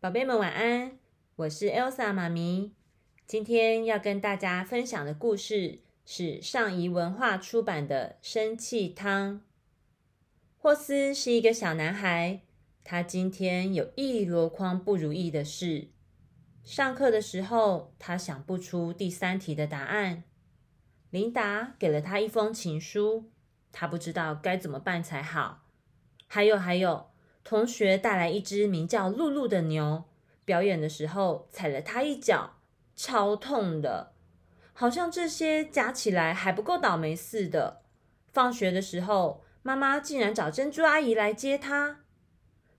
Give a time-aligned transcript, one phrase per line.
[0.00, 0.96] 宝贝们晚安，
[1.34, 2.72] 我是 Elsa 妈咪。
[3.26, 9.34] 今天要跟大家分享的故事是上仪文化出版的《生气汤》。
[10.56, 12.42] 霍斯是一个小男孩，
[12.84, 15.88] 他今天有一箩筐不如意的事。
[16.62, 20.22] 上课的时候，他想不出第三题的答案。
[21.10, 23.32] 琳达给了他一封情书，
[23.72, 25.64] 他不知道该怎么办才好。
[26.28, 27.10] 还有还有，
[27.48, 30.04] 同学带来一只名叫露露的牛，
[30.44, 32.58] 表演的时候踩了他一脚，
[32.94, 34.12] 超痛的，
[34.74, 37.80] 好像这些加起来还不够倒霉似的。
[38.30, 42.00] 放学的时候，妈妈竟然找珍珠阿姨来接他。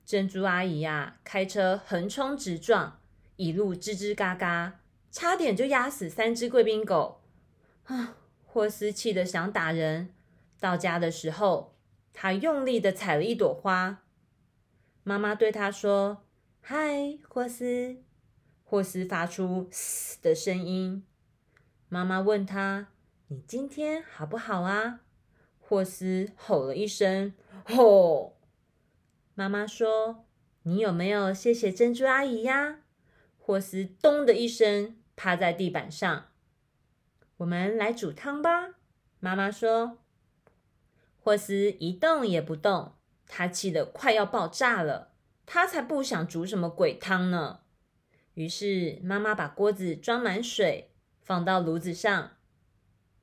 [0.05, 2.99] 珍珠阿姨呀，开车横冲直撞，
[3.37, 7.23] 一路吱吱嘎嘎，差点就压死三只贵宾狗。
[7.85, 10.13] 啊，霍斯气得想打人。
[10.59, 11.73] 到家的时候。
[12.11, 14.01] 他用力的采了一朵花，
[15.09, 16.23] 妈妈对他说
[16.61, 18.03] ：“嗨，霍斯。”
[18.63, 21.03] 霍斯发出“嘶”的声音。
[21.87, 22.89] 妈妈问他
[23.29, 24.99] ：“你今天好不好啊？”
[25.57, 27.33] 霍斯吼了一声
[27.65, 28.37] ：“吼！”
[29.33, 30.27] 妈妈说
[30.61, 32.81] ：“你有没有谢谢珍珠阿姨呀？”
[33.39, 36.27] 霍斯咚的一声趴在地板上。
[37.37, 38.75] 我们来煮汤吧，
[39.19, 39.97] 妈妈说。
[41.17, 42.93] 霍斯一动也不动，
[43.29, 45.13] 他气得快要爆炸了。
[45.45, 47.61] 他才不想煮什么鬼汤呢。
[48.33, 50.91] 于是妈妈把锅子装满水，
[51.21, 52.31] 放到炉子上。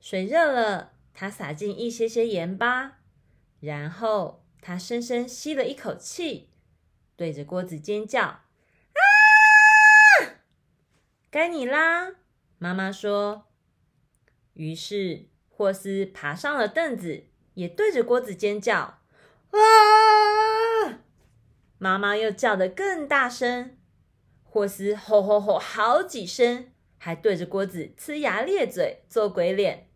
[0.01, 3.01] 水热了，他撒进一些些盐巴，
[3.61, 6.49] 然后他深深吸了一口气，
[7.15, 8.23] 对着锅子尖叫
[8.97, 10.41] ：“啊！
[11.31, 12.15] 该你啦！”
[12.59, 13.47] 妈妈说。
[14.55, 17.27] 于是霍斯爬上了凳子。
[17.57, 18.99] 也对着锅子尖叫，
[19.59, 21.01] 啊！
[21.79, 23.77] 妈妈又叫得更大声。
[24.43, 29.91] 霍斯吼吼吼好几声，还对着锅子呲牙咧嘴做鬼脸。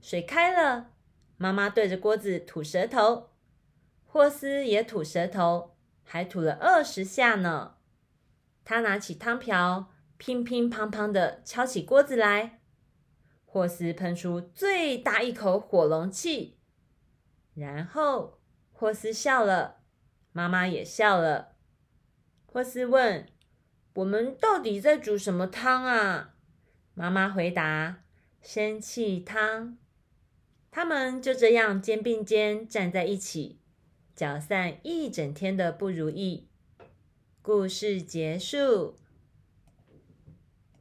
[0.00, 0.90] 水开了，
[1.38, 3.30] 妈妈对着锅子吐舌头，
[4.04, 7.76] 霍斯也吐舌头，还吐了二十下呢。
[8.64, 12.60] 他拿起汤瓢，乒乒乓乓的敲起锅子来。
[13.46, 16.58] 霍斯喷出最大一口火龙气，
[17.54, 18.40] 然后
[18.84, 19.78] 霍斯笑了，
[20.32, 21.56] 妈妈也笑了。
[22.44, 23.26] 霍斯问
[23.96, 26.34] ：“我们到底在煮什么汤啊？”
[26.92, 28.04] 妈妈回答
[28.44, 29.78] ：“生气汤。”
[30.70, 33.58] 他们就这样肩并肩站在一起，
[34.14, 36.50] 搅散一整天的不如意。
[37.40, 38.98] 故事结束。